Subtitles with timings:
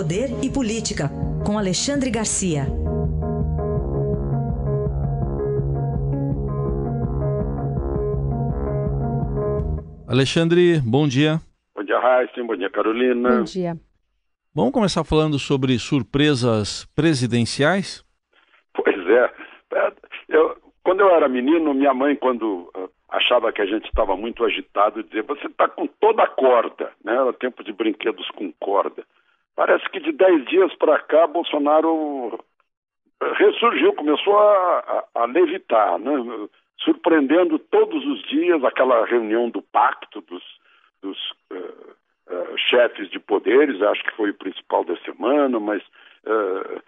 [0.00, 1.10] Poder e Política,
[1.44, 2.62] com Alexandre Garcia.
[10.08, 11.38] Alexandre, bom dia.
[11.76, 12.42] Bom dia, Raíssa.
[12.42, 13.28] Bom dia, Carolina.
[13.28, 13.74] Bom dia.
[14.54, 18.02] Vamos começar falando sobre surpresas presidenciais?
[18.72, 19.30] Pois é.
[20.30, 24.42] Eu, quando eu era menino, minha mãe, quando uh, achava que a gente estava muito
[24.46, 26.90] agitado, dizia: Você está com toda a corda.
[27.04, 27.12] Né?
[27.12, 29.04] Era tempo de brinquedos com corda.
[29.56, 32.38] Parece que de dez dias para cá, Bolsonaro
[33.36, 36.12] ressurgiu, começou a, a, a levitar, né?
[36.82, 40.42] surpreendendo todos os dias aquela reunião do pacto dos,
[41.02, 41.18] dos
[41.52, 45.82] uh, uh, chefes de poderes, acho que foi o principal da semana, mas
[46.24, 46.82] uh,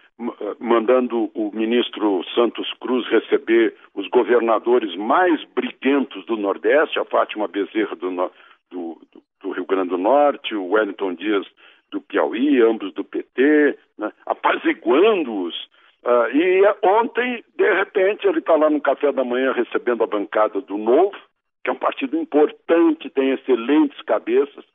[0.59, 7.95] mandando o ministro Santos Cruz receber os governadores mais briguentos do Nordeste, a Fátima Bezerra
[7.95, 8.31] do,
[8.71, 9.01] do,
[9.41, 11.45] do Rio Grande do Norte, o Wellington Dias
[11.93, 15.55] do Piauí, ambos do PT, né, apaziguando-os.
[16.03, 20.59] Uh, e ontem, de repente, ele está lá no café da manhã recebendo a bancada
[20.59, 21.15] do Novo,
[21.63, 24.65] que é um partido importante, tem excelentes cabeças.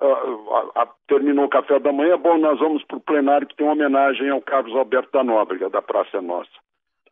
[0.00, 3.74] Uh, terminou o café da manhã, bom, nós vamos para o plenário que tem uma
[3.74, 6.50] homenagem ao Carlos Alberto da Nóbrega, da Praça Nossa.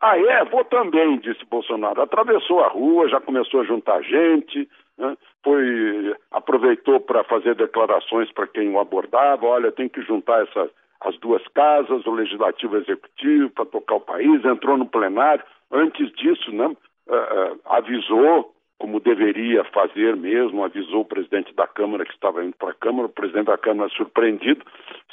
[0.01, 0.45] Ah, é?
[0.47, 2.01] Vou também, disse Bolsonaro.
[2.01, 5.17] Atravessou a rua, já começou a juntar gente, né?
[5.45, 9.47] foi aproveitou para fazer declarações para quem o abordava.
[9.47, 10.71] Olha, tem que juntar essa,
[11.03, 14.43] as duas casas, o legislativo e o executivo, para tocar o país.
[14.43, 15.45] Entrou no plenário.
[15.71, 16.67] Antes disso, né?
[16.67, 22.57] Uh, uh, avisou, como deveria fazer mesmo, avisou o presidente da Câmara que estava indo
[22.57, 23.07] para a Câmara.
[23.07, 24.65] O presidente da Câmara, surpreendido,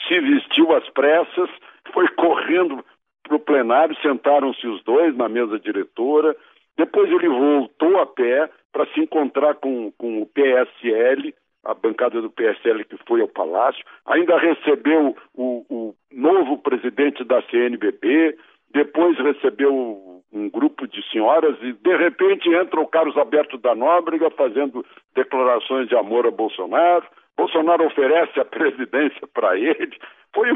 [0.07, 1.49] se vestiu às pressas,
[1.91, 2.83] foi correndo
[3.27, 6.35] para o plenário, sentaram-se os dois na mesa diretora.
[6.77, 11.33] Depois ele voltou a pé, para se encontrar com, com o PSL,
[11.65, 17.41] a bancada do PSL que foi ao Palácio, ainda recebeu o, o novo presidente da
[17.43, 18.37] CNBB,
[18.71, 24.29] depois recebeu um grupo de senhoras e de repente entra o Carlos Alberto da Nóbrega
[24.31, 24.85] fazendo
[25.15, 27.05] declarações de amor a Bolsonaro.
[27.37, 29.97] Bolsonaro oferece a presidência para ele.
[30.33, 30.49] Foi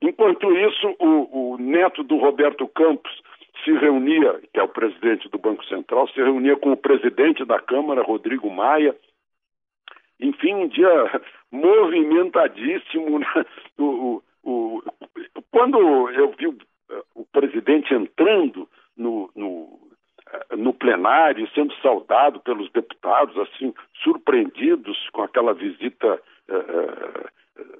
[0.00, 3.10] enquanto isso, o, o neto do Roberto Campos
[3.64, 7.58] se reunia, que é o presidente do Banco Central, se reunia com o presidente da
[7.58, 8.94] Câmara, Rodrigo Maia.
[10.20, 13.18] Enfim, um dia movimentadíssimo.
[13.18, 13.26] Né?
[13.78, 14.82] O, o,
[15.36, 18.68] o, quando eu vi o, presidente entrando
[20.84, 23.72] plenário, sendo saudado pelos deputados, assim,
[24.02, 27.28] surpreendidos com aquela visita uh,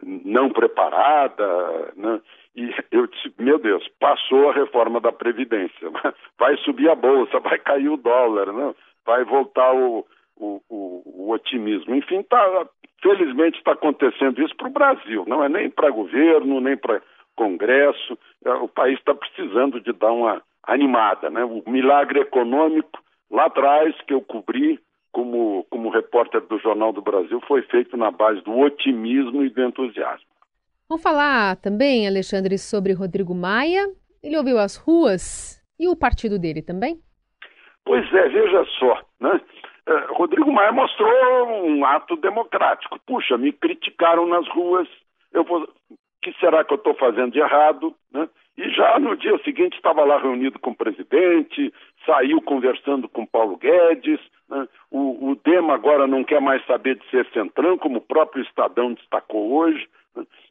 [0.02, 2.18] não preparada, né?
[2.56, 5.90] E eu disse, meu Deus, passou a reforma da Previdência.
[6.38, 8.74] Vai subir a bolsa, vai cair o dólar, né?
[9.04, 10.06] vai voltar o,
[10.36, 11.94] o, o, o otimismo.
[11.94, 12.66] Enfim, tá,
[13.02, 17.02] felizmente está acontecendo isso para o Brasil, não é nem para governo, nem para
[17.36, 18.18] Congresso.
[18.44, 21.30] É, o país está precisando de dar uma animada.
[21.30, 21.44] Né?
[21.44, 24.78] O milagre econômico, lá atrás, que eu cobri
[25.12, 29.62] como, como repórter do Jornal do Brasil, foi feito na base do otimismo e do
[29.62, 30.26] entusiasmo.
[30.88, 33.86] Vamos falar também, Alexandre, sobre Rodrigo Maia.
[34.22, 37.00] Ele ouviu as ruas e o partido dele também?
[37.84, 39.40] Pois é, veja só, né?
[39.86, 41.08] Uh, Rodrigo Maia mostrou
[41.66, 42.98] um ato democrático.
[43.06, 44.88] Puxa, me criticaram nas ruas,
[45.32, 45.62] eu vou...
[45.62, 47.94] o que será que eu estou fazendo de errado?
[48.10, 48.28] Né?
[48.56, 51.72] E já no dia seguinte estava lá reunido com o presidente,
[52.06, 54.20] saiu conversando com Paulo Guedes.
[54.48, 54.68] Né?
[54.90, 58.92] O, o Dema agora não quer mais saber de ser centrão, como o próprio Estadão
[58.92, 59.88] destacou hoje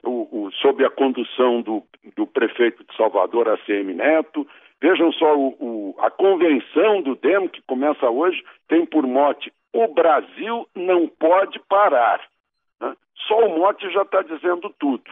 [0.04, 1.84] o, o, sob a condução do,
[2.16, 4.48] do, prefeito de Salvador, ACM Neto.
[4.82, 10.68] Vejam só, o, a convenção do DEM, que começa hoje, tem por mote: o Brasil
[10.76, 12.22] não pode parar.
[12.82, 12.94] Né?
[13.28, 15.04] Só o mote já está dizendo tudo.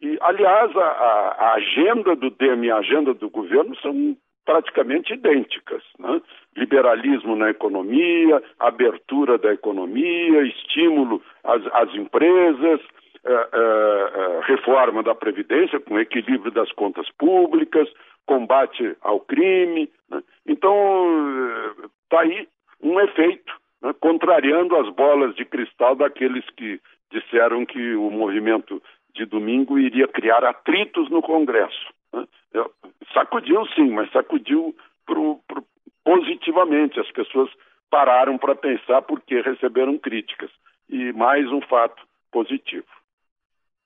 [0.00, 4.16] E, aliás, a, a, agenda do DEM e a agenda do governo são
[4.46, 5.82] praticamente idênticas.
[5.98, 6.22] Né?
[6.56, 12.80] Liberalismo na economia, abertura da economia, estímulo às, às empresas,
[13.22, 17.86] é, é, é, reforma da Previdência, com equilíbrio das contas públicas,
[18.24, 19.90] combate ao crime.
[20.10, 20.22] Né?
[20.46, 21.52] Então,
[22.04, 22.48] está aí
[22.82, 23.52] um efeito,
[23.82, 23.94] né?
[24.00, 26.80] contrariando as bolas de cristal daqueles que
[27.12, 28.82] disseram que o movimento
[29.20, 31.92] de domingo iria criar atritos no Congresso.
[32.12, 32.24] Né?
[33.12, 34.74] Sacudiu sim, mas sacudiu
[35.04, 35.62] pro, pro,
[36.02, 36.98] positivamente.
[36.98, 37.50] As pessoas
[37.90, 40.50] pararam para pensar porque receberam críticas.
[40.88, 42.02] E mais um fato
[42.32, 42.86] positivo.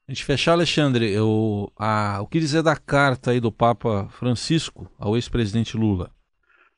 [0.06, 4.86] A gente fechar, Alexandre, eu, a, o que dizer da carta aí do Papa Francisco
[5.00, 6.10] ao ex-presidente Lula?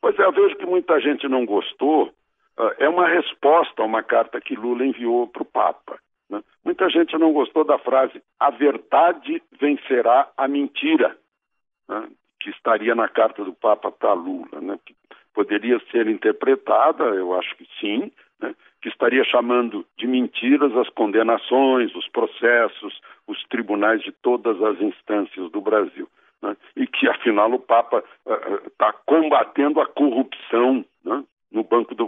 [0.00, 2.06] Pois é, eu vejo que muita gente não gostou.
[2.58, 5.98] Uh, é uma resposta a uma carta que Lula enviou para o Papa.
[6.28, 6.42] Né?
[6.64, 11.16] Muita gente não gostou da frase a verdade vencerá a mentira,
[11.88, 12.08] né?
[12.40, 14.78] que estaria na carta do Papa para Lula, né?
[14.84, 14.94] que
[15.34, 18.54] poderia ser interpretada, eu acho que sim, né?
[18.80, 25.50] que estaria chamando de mentiras as condenações, os processos, os tribunais de todas as instâncias
[25.50, 26.08] do Brasil.
[26.42, 26.56] Né?
[26.76, 28.02] E que, afinal, o Papa
[28.66, 31.24] está uh, uh, combatendo a corrupção né?
[31.50, 32.06] no Banco do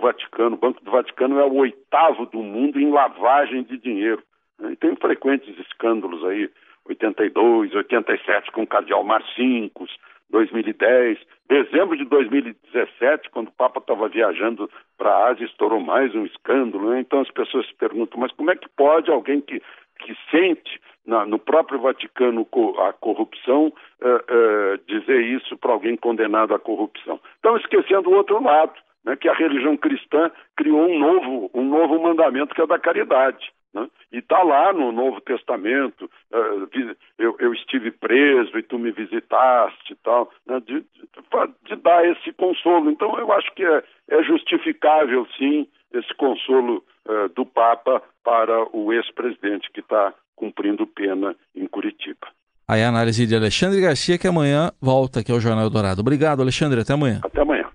[0.49, 0.57] Vaticano.
[0.57, 4.23] O Banco do Vaticano é o oitavo do mundo em lavagem de dinheiro.
[4.71, 6.51] E tem frequentes escândalos aí,
[6.87, 9.95] 82, 87 com o cardeal Marcincos,
[10.31, 11.19] 2010,
[11.49, 16.91] dezembro de 2017, quando o Papa estava viajando para a Ásia, estourou mais um escândalo.
[16.91, 17.01] Né?
[17.01, 19.63] Então as pessoas se perguntam, mas como é que pode alguém que,
[20.01, 22.47] que sente na, no próprio Vaticano
[22.87, 27.21] a corrupção uh, uh, dizer isso para alguém condenado à corrupção?
[27.37, 28.75] Estão esquecendo o outro lado,
[29.05, 29.17] né?
[29.17, 33.51] que a religião cristã criou um novo, um novo mandamento que é da caridade.
[33.75, 33.87] Né?
[34.13, 39.93] E está lá no Novo Testamento, uh, eu, eu, estive preso e tu me visitaste
[39.93, 40.61] e tal, né?
[40.61, 41.09] de, de,
[41.65, 42.91] de, dar esse consolo.
[42.91, 48.93] Então eu acho que é, é justificável, sim, esse consolo uh, do Papa para o
[48.93, 52.29] ex-presidente que está cumprindo pena em Curitiba.
[52.67, 56.01] Aí a análise de Alexandre Garcia, que amanhã volta aqui ao Jornal Dourado.
[56.01, 56.81] Obrigado, Alexandre.
[56.81, 57.21] Até amanhã.
[57.25, 57.67] Até amanhã.